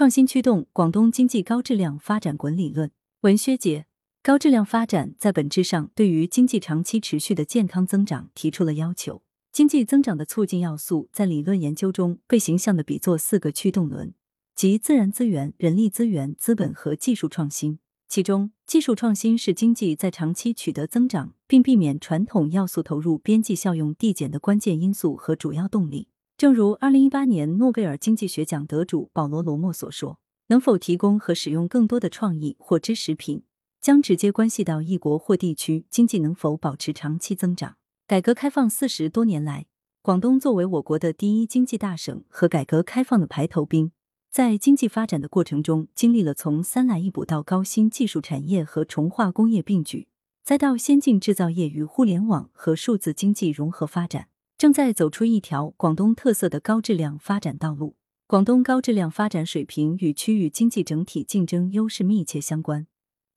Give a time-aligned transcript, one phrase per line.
[0.00, 2.90] 创新驱动广东经济高质量发展滚理论。
[3.20, 3.84] 文薛杰，
[4.22, 9.20] 高质量发展在本质上对于经济长期持续的健康增长提出了要求。
[9.52, 14.14] 经济增长的促进要素在理论研究中被形象的比作四个驱动轮，
[14.54, 17.78] 即自然资源、人力资源、资本和技术创新。
[18.08, 26.08] 其中，技术创新是经济在长期取得增长，并避免传统要素投入边际效用递减的关键因素和主要动力。
[26.40, 30.18] 正如二零一八年诺贝尔经济学奖得主保罗·罗默所说
[30.48, 33.42] ：“能否提供和使用更多的创意或知识品，
[33.78, 37.76] 将直接关系到一国或地区经济能否保持长期增长。”
[38.08, 39.66] 改革开放四十多年来，
[40.00, 43.92] 广东作为我国的第一经济大省和改革开放的排头兵。
[44.30, 50.08] 在经济发展的过程中，经历了从三来一补到高新技术产业和重化工业并举，
[50.42, 54.28] 再到先进制造业与互联网和数字经济融合发展，
[54.60, 57.96] 正在走出一条广东特色的高质量发展道路。
[58.26, 62.86] 广东高质量发展水平与区域经济整体竞争优势密切相关。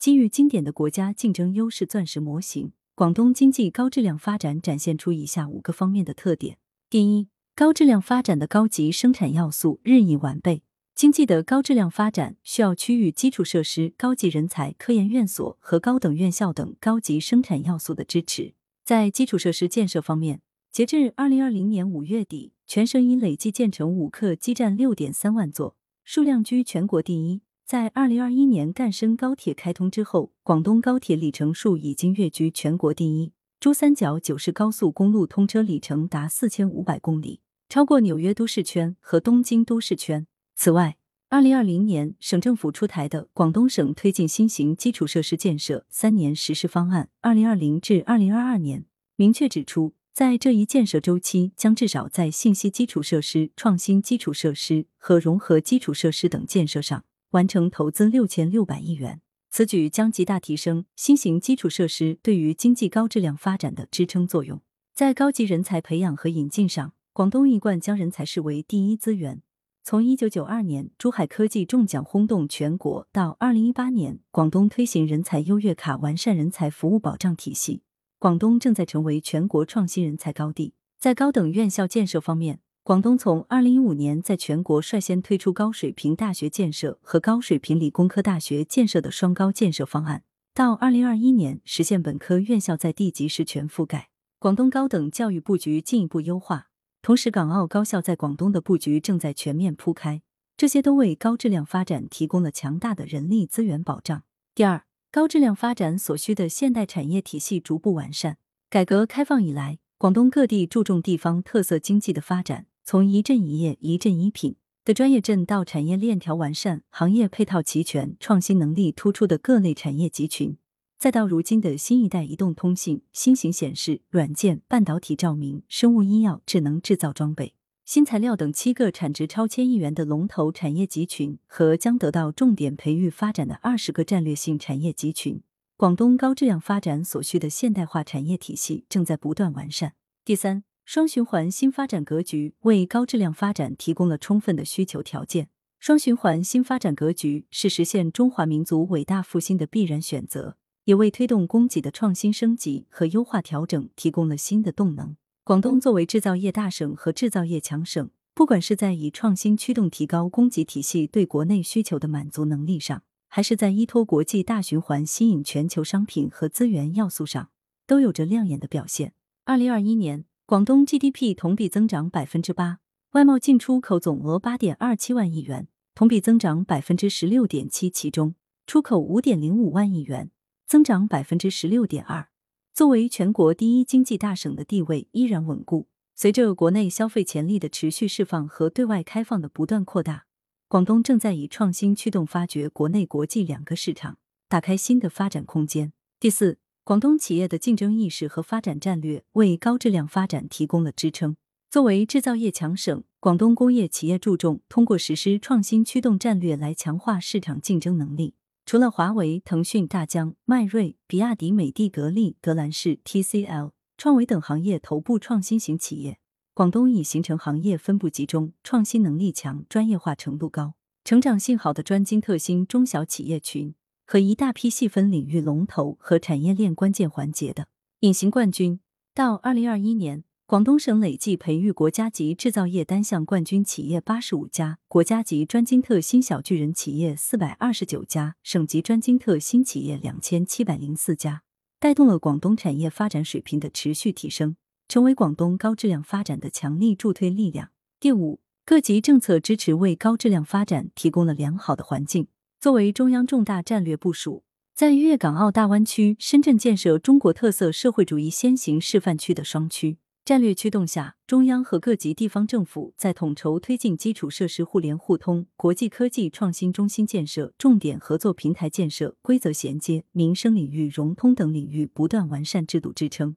[0.00, 6.58] 基于经典的国家竞争优势钻石模型，广东经济高质量发展展现出以下五个方面的特点：
[6.90, 10.64] 第一，高质量发展的高级生产要素日益完备。
[10.96, 18.54] 经济的高质量发展需要区域基础设施、高级人才、科研院所和高等院校等高级生产要素的支持。
[18.84, 20.40] 在基础设施建设方面，
[20.72, 27.42] 截至二零二零年五月底，全省已累计建成五客基站六点三万座，数量居全国第一。
[27.66, 33.34] 在二零二一年赣深高铁开通之后，广东高铁里程数已经跃居全国第一。
[33.60, 40.26] 珠三角九市高速公路通车里程达四千五百公里，超过纽约都市圈和东京都市圈。
[40.56, 40.96] 此外，
[41.28, 48.80] 二零二零年省政府出台的《广东省推进新型基础设施建设三年实施方案（二零二零至二零二二年）》
[49.16, 59.22] 明确指出，在这一建设周期，将至少在信息基础设施、创新基础设施和融合基础设施等建设上完成投资六千六百亿元。
[59.50, 64.60] 此举将极大提升新型基础设施对于经济高质量发展的支撑作用。
[64.94, 69.40] 在高级人才培养和引进上，广东一贯将人才视为第一资源。
[69.82, 77.82] 从一九九二年珠海科技中奖轰动全国，到二零一八年广东推行人才优越卡，完善人才服务保障体系，
[78.22, 80.74] 广东正在成为全国创新人才高地。
[81.00, 90.22] 在高等院校建设方面，广东从二零一五年在全国率先推出高水平大学建设和高水平理工科大学建设的双高建设方案，
[90.54, 94.10] 到二零二一年实现本科院校在地级市全覆盖。
[94.38, 96.68] 广东高等教育布局进一步优化。
[97.02, 100.22] 同时，港澳高校在广东的布局正在全面铺开，
[100.56, 104.22] 这些都为高质量发展提供了强大的人力资源保障。
[104.54, 108.38] 第二，高质量发展所需的现代产业体系逐步完善。
[108.70, 114.56] 改革开放以来，广东各地注重地方特色经济的发展，从一镇一业、一镇一品
[114.86, 120.56] 的专业镇到产业链条完善、行业配套齐全、创新能力突出的各类产业集群。
[120.98, 127.52] 再到如今的新一代移动通信、新型显示软件、半导体照明、生物医药、智能制造装备、
[127.92, 135.42] 新材料等七个产值超千亿元的龙头产业集群和将得到重点培育发展的二十个战略性产业集群，
[135.76, 139.92] 广东高质量发展所需的现代化产业体系正在不断完善。
[140.24, 145.50] 第三，双循环新发展格局为高质量发展提供了充分的需求条件。
[145.78, 150.56] 双循环新发展格局是实现中华民族伟大复兴的必然选择。
[150.84, 155.14] 也为推动供给的创新升级和优化调整提供了新的动能。
[155.44, 167.50] 广东作为制造业大省和制造业强省，不管是在以创新驱动提高供给体系对国内需求的满足能力上，还是在依托国际大循环吸引全球商品和资源要素上，
[167.88, 169.14] 都有着亮眼的表现。
[169.44, 172.78] 二零二一年，广东 GDP 同比增长百分之八，
[173.14, 175.66] 外贸进出口总额八点二七万亿元，
[175.96, 180.30] 同比增长百分之十六点七，其中出口五点零五万亿元。
[180.68, 182.28] 增长百分之十六点二，
[182.74, 185.88] 作为全国第一经济大省的地位依然稳固。
[186.14, 190.24] 随着国内消费潜力的持续释放和对外开放的不断扩大，
[190.68, 194.16] 广东正在以创新驱动发掘国内国际两个市场，
[194.48, 195.92] 打开新的发展空间。
[196.18, 201.36] 第四，广东企业的竞争意识和发展战略为高质量发展提供了支撑。
[201.70, 208.34] 作为制造业强省，广东工业企业注重通过实施创新驱动战略来强化市场竞争能力。
[208.64, 216.18] 除了华为、腾讯、大疆、迈锐、比亚迪、美的、格力、格兰仕、TCL、创维等行业头部创新型企业，
[216.54, 220.74] 广东已形成行业分布集中、创新能力强、专业化程度高、
[221.04, 223.74] 成长性好的专精特新中小企业群
[224.06, 227.68] 和一大批细分领域龙头和产业链关键环节的
[228.00, 228.80] 隐形冠军。
[229.12, 230.24] 到二零二一年。
[230.52, 241.40] 广东省累计培育国家级制造业单项冠军企业八十五家，国家级专精特新小巨人企业四百二十九家，省级专精特新企业两千七百零四家，
[241.80, 244.56] 带动了广东产业发展水平的持续提升，
[244.88, 247.70] 成为广东高质量发展的强力助推力量。
[247.98, 252.26] 第五，各级政策支持为高质量发展提供了良好的环境。
[252.60, 254.44] 作为中央重大战略部署，
[254.74, 273.34] 在粤港澳大湾区、深圳建设中国特色社会主义先行示范区的双区战略驱动下，中央和各级地方政府在统筹推进基础设施互联互通、国际科技创新中心建设、重点合作平台建设、规则衔接、民生领域融通等领域不断完善制度支撑，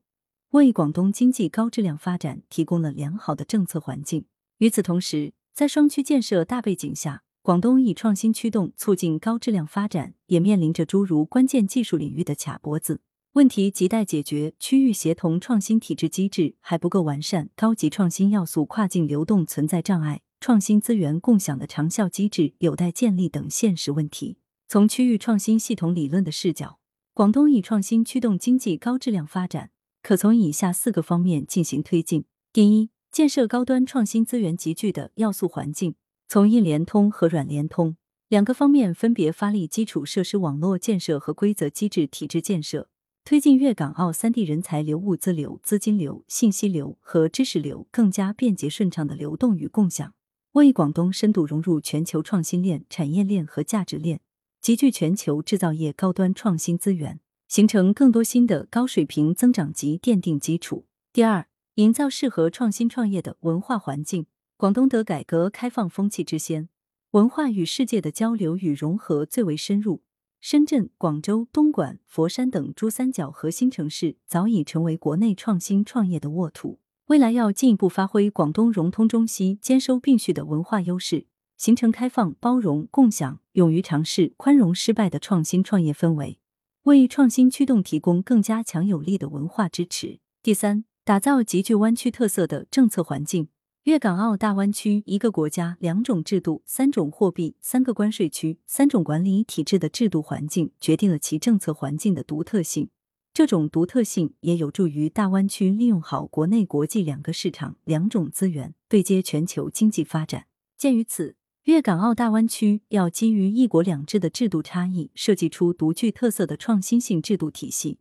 [0.52, 4.26] 为广东经济高质量发展提供了良好的政策环境。
[4.60, 13.02] 与此同时，在双区建设大背景下，广东以创新驱动促进高质量发展，也面临着诸如关键技术领域的卡脖子
[13.36, 24.38] 问题亟待解决，区域协同创新体制机制还不够完善，高级创新要素跨境流动存在障碍，创新资源共享的长效机制有待建立等现实问题。
[24.70, 26.80] 从区域创新系统理论的视角，
[27.14, 29.72] 广东以创新驱动经济高质量发展，
[30.02, 32.24] 可从以下四个方面进行推进：
[32.54, 35.96] 第一，建设高端创新资源集聚的要素环境。
[36.30, 37.98] 从硬联通和软联通
[38.30, 42.88] 两个方面分别发力基础设施网络建设和规则机制体制建设，
[43.26, 50.14] 推进粤港澳三地人才流、物资流、资金流、信息流和知识流更加便捷顺畅的流动与共享，
[50.52, 54.22] 为广东深度融入全球创新链、产业链和价值链，
[54.62, 60.86] 集聚全球制造业高端创新资源，形成更多新的高水平增长极奠定基础。
[61.12, 64.28] 第二，营造适合创新创业的文化环境。
[64.56, 66.70] 广东得改革开放风气之先，
[67.12, 70.04] 文化与世界的交流与融合最为深入。
[70.48, 76.78] 深圳、广州、东莞、佛山等珠三角核心城市早已成为国内创新创业的沃土。
[77.08, 81.26] 未来要进一步发挥广东融通中西、兼收并蓄的文化优势，
[81.58, 86.38] 形成开放、包容、共享、勇于尝试、宽容失败的创新创业氛围，
[86.84, 90.20] 为创新驱动提供更加强有力的文化支持。
[90.44, 93.48] 第三，打造极具湾区特色的政策环境。
[93.86, 102.90] 粤港澳大湾区一个国家、两种制度、三种货币、三个关税区、三种管理体制的制度环境，决定了其政策环境的独特性。
[103.32, 110.48] 这种独特性也有助于大湾区利用好国内国际两个市场、两种资源，对接全球经济发展。
[110.80, 111.36] 鉴于此，
[111.66, 118.00] 粤港澳大湾区要基于“一国两制”的制度差异，设计出独具特色的创新性制度体系，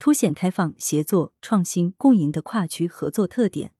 [0.00, 3.70] 凸显开放、协作、创新、共赢的跨区合作特点。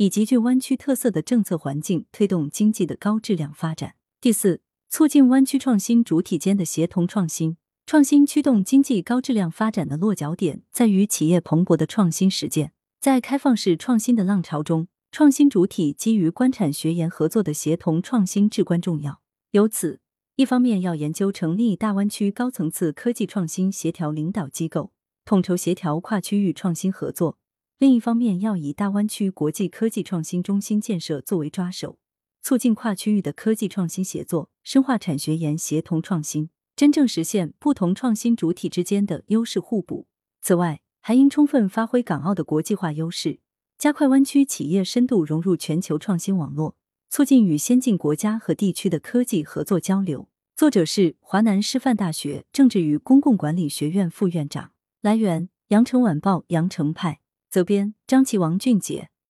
[0.00, 3.96] 以极具湾区特色的政策环境推动经济的高质量发展。
[4.20, 7.56] 第四，促进湾区创新主体间的协同创新。
[7.84, 12.70] 创新驱动经济高质量发展的落脚点在于企业蓬勃的创新实践。
[13.00, 19.20] 在开放式创新的浪潮中，创新主体基于官产学研合作的协同创新至关重要。
[19.50, 19.98] 由此，
[20.36, 24.92] 一方面要研究成立大湾区高层次科技创新协调领导机构，
[25.24, 27.36] 统筹协调跨区域创新合作。
[27.78, 31.96] 另一方面，要以大湾区国际科技创新中心建设作为抓手，
[32.42, 40.08] 促进跨区域的科技创新协作，深化产学研协同创新，真正实现不同创新主体之间的优势互补。
[40.42, 43.38] 此外，还应充分发挥港澳的国际化优势，
[43.78, 46.74] 加快湾区企业深度融入全球创新网络，
[47.08, 50.28] 促进与先进国家和地区的科技合作交流。
[50.56, 54.72] 作者是华南师范大学政治与公共管理学院副院长。
[55.00, 57.20] 来源：羊城晚报羊城派。
[57.50, 59.10] 责编：张琪、王俊杰。